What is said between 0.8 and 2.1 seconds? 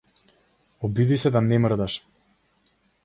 Обиди се да не мрдаш.